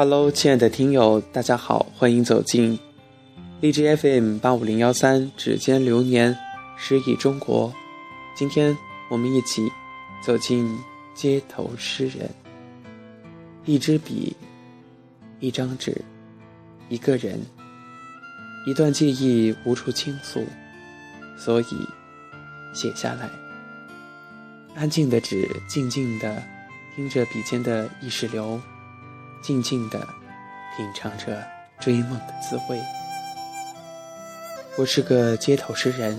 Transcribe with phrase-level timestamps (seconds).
[0.00, 2.78] Hello，亲爱的听友，大家好，欢迎走进
[3.60, 6.38] 荔枝 FM 八五零幺三指尖流年
[6.76, 7.74] 诗意中国。
[8.36, 8.78] 今天
[9.10, 9.68] 我们一起
[10.24, 10.78] 走进
[11.16, 12.30] 街头诗人。
[13.64, 14.36] 一支笔，
[15.40, 16.00] 一张纸，
[16.88, 17.40] 一个人，
[18.68, 20.46] 一段记忆无处倾诉，
[21.36, 21.64] 所以
[22.72, 23.28] 写下来。
[24.76, 26.40] 安静的纸，静静的
[26.94, 28.60] 听着笔尖的意识流。
[29.42, 29.98] 静静地
[30.76, 31.42] 品尝着
[31.80, 32.80] 追梦的滋味。
[34.76, 36.16] 我是个街头诗人，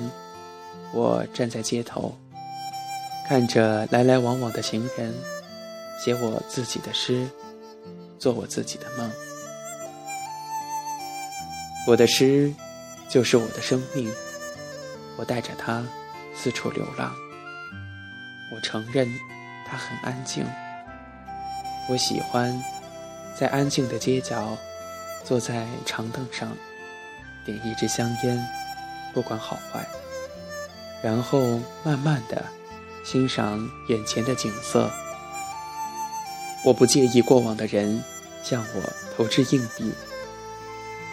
[0.94, 2.18] 我站在街头，
[3.28, 5.14] 看着来来往往的行人，
[6.04, 7.28] 写我自己的诗，
[8.18, 9.10] 做我自己的梦。
[11.88, 12.54] 我的诗
[13.08, 14.12] 就是我的生命，
[15.18, 15.84] 我带着它
[16.36, 17.16] 四处流浪。
[18.54, 19.08] 我承认
[19.66, 20.46] 它很安静，
[21.88, 22.62] 我喜欢。
[23.40, 24.58] 在安静的街角，
[25.24, 26.52] 坐在长凳上，
[27.46, 28.46] 点一支香烟，
[29.14, 29.88] 不管好坏，
[31.02, 32.44] 然后慢慢的
[33.06, 34.92] 欣赏眼前的景色。
[36.66, 38.04] 我不介意过往的人
[38.44, 38.82] 向我
[39.16, 39.90] 投掷硬币，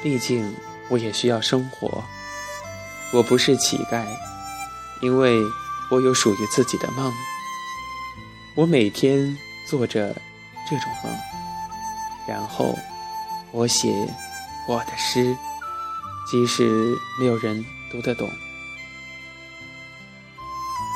[0.03, 0.53] 毕竟
[0.89, 2.03] 我也需要生活。
[3.13, 4.05] 我不是乞丐，
[5.01, 5.39] 因为
[5.93, 7.15] 我有属于自己的梦。
[8.57, 9.39] 我每天
[9.71, 10.13] 做着
[10.69, 11.17] 这种梦。
[12.27, 12.75] 然后，
[13.53, 13.89] 我写
[14.69, 15.37] 我的诗，
[16.31, 18.29] 即使没有人读得懂，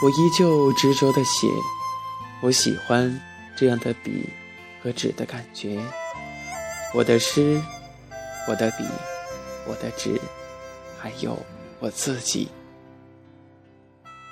[0.03, 1.47] 我依旧执着地写。
[2.42, 3.20] 我喜欢
[3.55, 4.27] 这样的笔
[4.83, 5.78] 和纸的感觉。
[6.95, 7.61] 我的诗，
[8.48, 8.84] 我的笔，
[9.67, 10.19] 我的纸，
[10.98, 11.39] 还有
[11.78, 12.48] 我自己。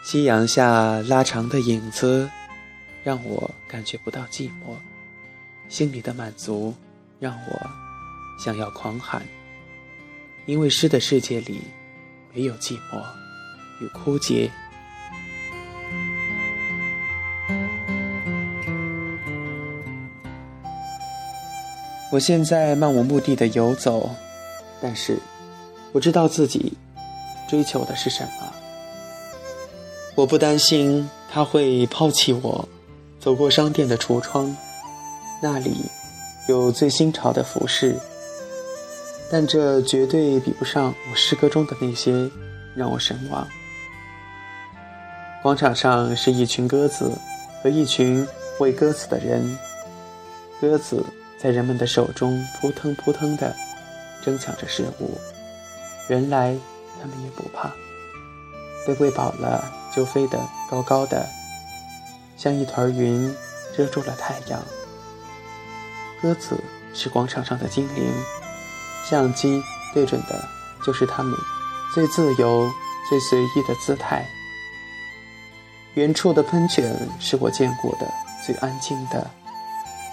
[0.02, 2.30] 夕阳下拉长的影子，
[3.04, 4.74] 让我感觉不到寂寞，
[5.68, 6.74] 心里的满足。
[7.18, 7.70] 让我
[8.38, 9.22] 想要狂喊，
[10.46, 11.62] 因为诗的世界里
[12.32, 13.02] 没有寂寞
[13.80, 14.50] 与枯竭。
[22.10, 24.08] 我现在漫无目的的游走，
[24.80, 25.18] 但是
[25.92, 26.72] 我知道自己
[27.48, 28.52] 追求的是什么。
[30.14, 32.68] 我不担心他会抛弃我，
[33.20, 34.56] 走过商店的橱窗，
[35.42, 35.84] 那里。
[36.48, 37.94] 有最新潮的服饰，
[39.30, 42.30] 但这绝对比不上我诗歌中的那些
[42.74, 43.46] 让我神往。
[45.42, 47.12] 广场上是一群鸽子
[47.62, 48.26] 和一群
[48.60, 49.58] 喂鸽子的人，
[50.58, 51.04] 鸽子
[51.38, 53.54] 在人们的手中扑腾扑腾地
[54.24, 55.18] 争抢着食物，
[56.08, 56.56] 原来
[56.98, 57.70] 它们也不怕，
[58.86, 60.38] 被喂饱了就飞得
[60.70, 61.26] 高高的，
[62.38, 63.30] 像一团云
[63.76, 64.58] 遮住了太阳。
[66.20, 66.62] 鸽子
[66.94, 68.12] 是广场上的精灵，
[69.08, 69.62] 相机
[69.94, 70.48] 对准的
[70.84, 71.36] 就是它们
[71.94, 72.70] 最自由、
[73.08, 74.24] 最随意的姿态。
[75.94, 78.06] 远处的喷泉是我见过的
[78.46, 79.30] 最安静的，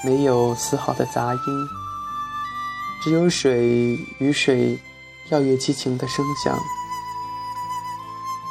[0.03, 1.69] 没有丝毫的杂音，
[3.03, 4.79] 只有水与水
[5.27, 6.57] 跳跃激情的声响。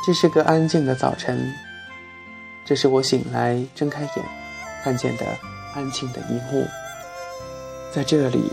[0.07, 1.53] 这是个安静的早晨，
[2.65, 4.25] 这是我醒来睁开眼
[4.85, 5.25] 看见的
[5.75, 6.67] 安静的一幕。
[7.95, 8.51] 在这里，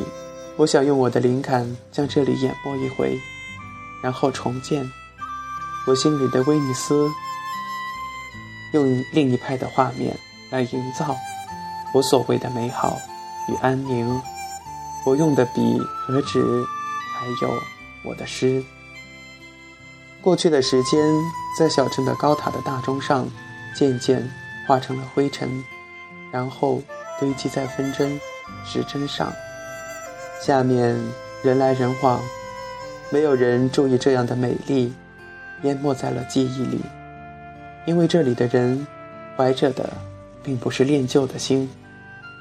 [0.56, 3.19] 我想用我的灵感将这里演播一回，
[4.03, 4.88] 然后重建
[5.88, 7.09] 我心里的威尼斯，
[8.74, 10.16] 用另一派的画面
[10.51, 11.18] 来营造
[11.91, 12.96] 我所谓的美好
[13.50, 14.22] 与安宁。
[15.07, 16.63] 我用的笔和纸，
[17.16, 17.51] 还有
[18.03, 18.63] 我的诗。
[20.22, 21.03] 过去的时间，
[21.57, 23.28] 在小镇的高塔的大钟上，
[23.75, 24.22] 渐渐
[24.68, 25.63] 化成了灰尘，
[26.31, 26.80] 然后
[27.19, 28.22] 堆积在分针。
[28.66, 29.31] 时针上，
[30.41, 30.99] 下面
[31.44, 32.22] 人来人往，
[33.09, 34.94] 没有人注意这样的美丽，
[35.63, 36.79] 淹没在了记忆里。
[37.85, 38.86] 因为这里的人
[39.36, 39.91] 怀着的
[40.44, 41.69] 并不是恋旧的心，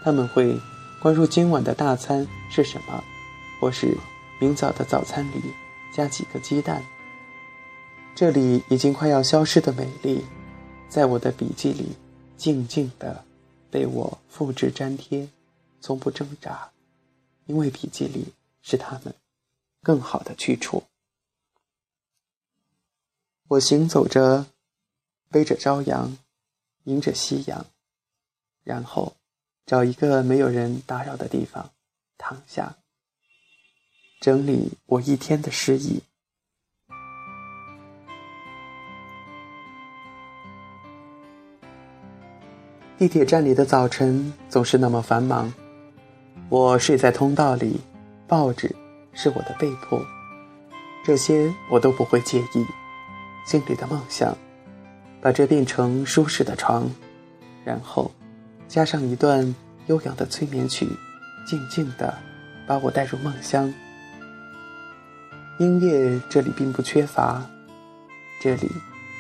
[0.05, 0.55] 他们会
[1.03, 3.03] 关注今晚的大餐是什么，
[3.61, 3.97] 或是
[4.39, 5.43] 明早的早餐里
[5.97, 6.83] 加几个鸡蛋。
[8.15, 10.25] 这里已经快要消失的美丽，
[10.89, 11.97] 在我的笔记里
[12.37, 13.25] 静静地
[13.71, 15.27] 被我复制粘贴。
[15.81, 16.71] 从不挣扎，
[17.47, 19.15] 因为笔记里是他们
[19.83, 20.85] 更好的去处。
[23.49, 24.47] 我行走着，
[25.31, 26.17] 背着朝阳，
[26.85, 27.67] 迎着夕阳，
[28.63, 29.17] 然后
[29.67, 31.73] 找一个没有人打扰的地方
[32.19, 32.77] 躺下，
[34.21, 36.03] 整理我一天的诗意。
[42.99, 45.51] 地铁站里的早晨总是那么繁忙。
[46.51, 47.81] 我睡在通道里，
[48.27, 48.75] 报纸
[49.13, 50.05] 是我的被铺，
[51.05, 52.67] 这些我都不会介意。
[53.47, 54.37] 心里的梦想，
[55.21, 56.91] 把这变成舒适的床，
[57.65, 58.11] 然后
[58.67, 59.55] 加上一段
[59.87, 60.89] 悠扬的催眠曲，
[61.47, 62.13] 静静的
[62.67, 63.73] 把我带入梦乡。
[65.61, 67.49] 音乐这里并不缺乏，
[68.43, 68.69] 这里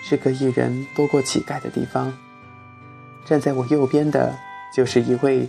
[0.03, 2.13] 是个一人多过乞丐的地方。
[3.25, 4.35] 站在我右边的，
[4.75, 5.49] 就是一位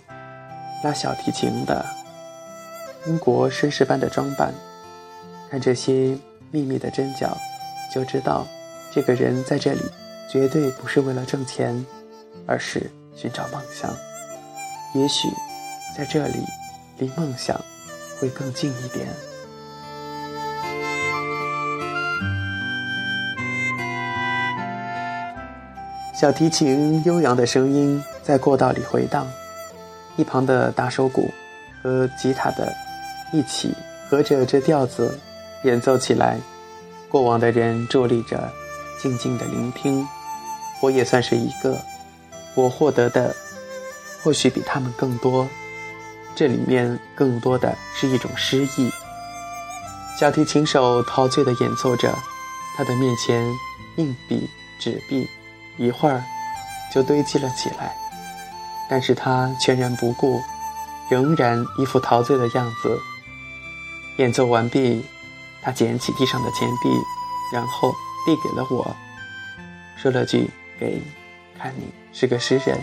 [0.84, 1.86] 拉小提琴的
[3.06, 4.54] 英国绅士般的装扮。
[5.50, 6.18] 看这些
[6.50, 7.38] 密密的针脚，
[7.94, 8.48] 就知道
[8.92, 9.82] 这个人在这里
[10.30, 11.86] 绝对不是为了挣钱，
[12.46, 13.94] 而是寻找梦想。
[14.94, 15.28] 也许
[15.98, 16.46] 在这里，
[17.00, 17.60] 离梦想
[18.20, 19.08] 会更近一点。
[26.14, 29.28] 小提琴悠扬的声音在过道里回荡，
[30.18, 31.32] 一旁的打手鼓
[31.82, 32.72] 和吉他的
[33.32, 33.74] 一起
[34.10, 35.20] 合着这调子
[35.64, 36.38] 演奏起来。
[37.10, 38.52] 过往的人伫立着，
[39.02, 40.08] 静静的聆听。
[40.82, 41.78] 我也算是一个，
[42.56, 43.36] 我获得的
[44.24, 45.48] 或许比他们更多。
[46.36, 48.92] 这里面更多的是一种诗意。
[50.20, 52.14] 小提琴手陶醉地演奏着，
[52.78, 53.46] 他的面前
[53.98, 54.50] 硬币、
[54.80, 55.28] 纸币。
[55.78, 56.22] 一会儿，
[56.94, 57.96] 就堆积了起来，
[58.92, 60.42] 但是他全然不顾，
[61.10, 63.00] 仍然一副陶醉的样子。
[64.18, 65.02] 演奏完毕，
[65.64, 66.90] 他捡起地上的钱币，
[67.54, 67.90] 然后
[68.26, 68.94] 递给了我，
[69.96, 71.02] 说了句：“给，
[71.58, 72.78] 看你是个诗人，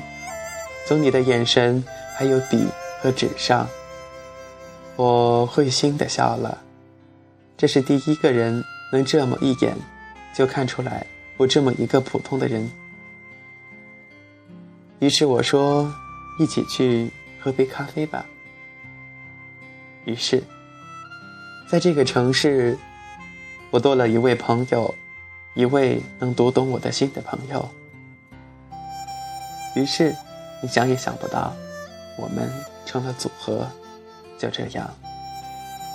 [0.86, 1.84] 从你的眼神
[2.16, 2.66] 还有笔
[3.02, 3.68] 和纸上，
[4.96, 6.56] 我会心的笑了。
[7.58, 8.64] 这是第一个人
[8.94, 9.76] 能这么一眼
[10.34, 11.06] 就看出来。”
[11.36, 12.68] 我这么一个普通的人，
[15.00, 15.92] 于是我说
[16.38, 17.10] ：“一起去
[17.40, 18.26] 喝杯咖啡吧。”
[20.04, 20.42] 于是，
[21.70, 22.76] 在这个城市，
[23.70, 24.94] 我多了一位朋友，
[25.54, 27.68] 一位能读懂我的心的朋友。
[29.76, 30.14] 于是，
[30.62, 31.54] 你想也想不到，
[32.16, 32.50] 我们
[32.84, 33.68] 成了组合。
[34.38, 34.88] 就这样，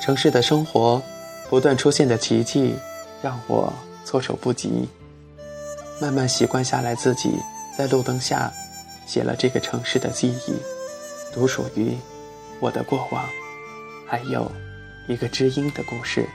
[0.01, 1.01] 城市的生活
[1.49, 2.75] 不断出现的奇迹，
[3.21, 3.73] 让我
[4.05, 4.87] 措手不及。
[6.01, 7.31] 慢慢习惯下来，自己
[7.77, 8.51] 在路灯下
[9.05, 10.55] 写了这个城市的记忆，
[11.33, 11.97] 独属于
[12.59, 13.25] 我的过往，
[14.07, 14.51] 还有
[15.07, 16.27] 一个知音的故事。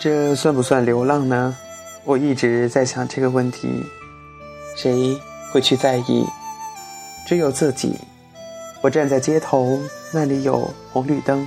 [0.00, 1.56] 这算不算流浪呢？
[2.04, 3.68] 我一直在想这个问题，
[4.76, 5.18] 谁
[5.52, 6.24] 会去在意？
[7.26, 7.98] 只有自己。
[8.80, 9.80] 我站在街头，
[10.12, 11.46] 那里有红绿灯，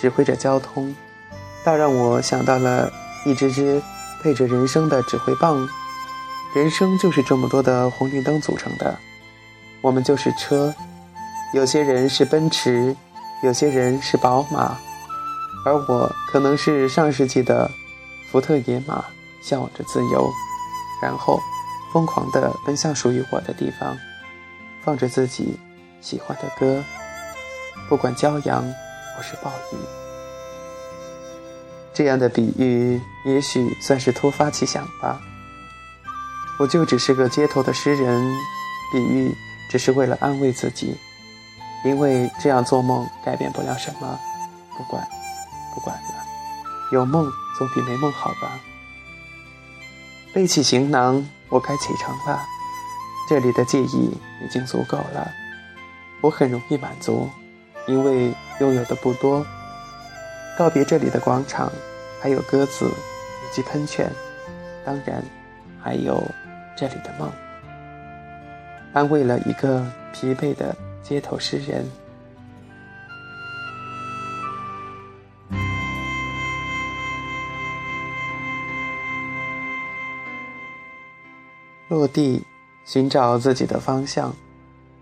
[0.00, 0.94] 指挥着交通，
[1.64, 2.90] 倒让我想到了
[3.26, 3.82] 一支支
[4.22, 5.68] 配着人生的指挥棒。
[6.54, 8.98] 人生就是这么多的红绿灯组成的，
[9.82, 10.74] 我们就是车，
[11.52, 12.96] 有些人是奔驰，
[13.42, 14.76] 有些人是宝马，
[15.64, 17.70] 而我可能是上世纪的
[18.30, 19.04] 福特野马，
[19.42, 20.28] 向往着自由，
[21.02, 21.38] 然后
[21.92, 23.96] 疯狂地奔向属于我的地方，
[24.82, 25.58] 放着自己。
[26.02, 26.82] 喜欢的歌，
[27.86, 28.64] 不管骄阳
[29.18, 29.76] 我是暴雨，
[31.92, 35.20] 这样的比喻也许算是突发奇想吧。
[36.58, 38.22] 我就只是个街头的诗人，
[38.92, 39.34] 比喻
[39.70, 40.96] 只是为了安慰自己，
[41.84, 44.18] 因为这样做梦改变不了什么。
[44.76, 45.06] 不管，
[45.74, 46.24] 不管了，
[46.92, 48.60] 有梦总比没梦好吧。
[50.32, 52.42] 背起行囊，我该启程了。
[53.28, 55.30] 这里的记忆已经足够了。
[56.20, 57.28] 我很容易满足，
[57.86, 59.44] 因为拥有的不多。
[60.56, 61.72] 告别这里的广场，
[62.20, 64.10] 还有鸽子以及喷泉，
[64.84, 65.22] 当然
[65.82, 66.22] 还有
[66.76, 67.30] 这里的梦。
[68.92, 71.84] 安慰了一个疲惫的街头诗人。
[81.88, 82.44] 落地，
[82.84, 84.34] 寻找自己的方向。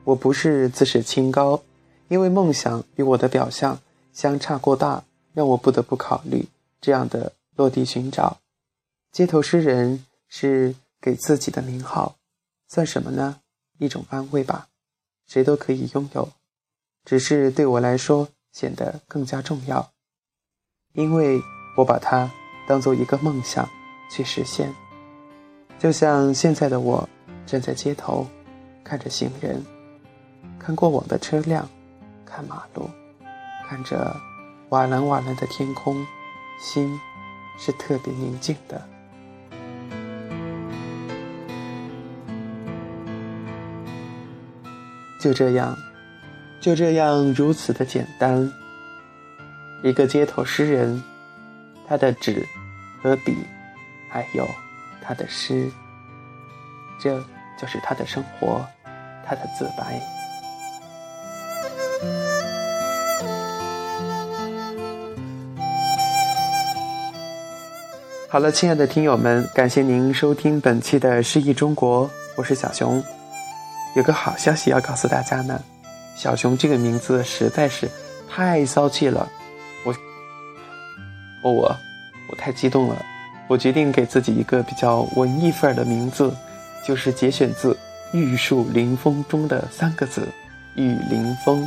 [0.05, 1.61] 我不是自视清高，
[2.09, 3.81] 因为梦想与我的表象
[4.13, 6.49] 相差过大，让我不得不考虑
[6.81, 8.39] 这样的落地寻找。
[9.13, 12.17] 街头诗人是给自己的名号，
[12.67, 13.41] 算什么呢？
[13.79, 14.69] 一种安慰吧，
[15.27, 16.29] 谁都可以拥有，
[17.05, 19.93] 只是对我来说显得更加重要，
[20.95, 21.41] 因为
[21.77, 22.31] 我把它
[22.67, 23.69] 当做一个梦想
[24.11, 24.75] 去实现。
[25.79, 27.09] 就像现在的我
[27.47, 28.27] 站在街头，
[28.83, 29.65] 看着行人。
[30.59, 31.69] 看过往的车辆，
[32.29, 32.89] 看马路
[33.67, 34.15] 看着
[34.69, 36.07] 瓦蓝瓦蓝的天空
[36.61, 37.01] 心
[37.59, 38.81] 是特别宁静的。
[45.19, 45.77] 就这样
[46.61, 48.49] 就这样如此的简单
[49.83, 51.03] 一个街头诗人
[51.89, 52.47] 他的纸
[53.03, 53.37] 和笔
[54.09, 54.47] 还有
[55.03, 55.69] 他的诗
[57.01, 57.21] 这
[57.59, 58.65] 就是他的生活
[59.27, 60.18] 他的自白。
[68.31, 73.03] 好了，亲爱的听友们，感谢您收听本期的诗意中国，我是小熊。
[73.97, 75.59] 有个好消息要告诉大家呢，
[76.15, 77.89] 小熊这个名字实在是
[78.29, 79.27] 太骚气了，
[79.83, 79.95] 我，
[81.51, 81.75] 我
[82.31, 83.03] 我太激动了，
[83.49, 86.31] 我决定给自己一个比较文艺范儿的名字，
[86.87, 87.73] 就是节选自
[88.13, 90.29] 《玉树临风》中的三个字
[90.77, 91.67] “玉临风”。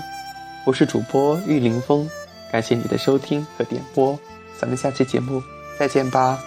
[0.63, 2.07] 我是主播玉临风，
[2.51, 4.15] 感谢你的收听和点播，
[4.59, 5.41] 咱们下期节目
[5.81, 6.39] 再见吧。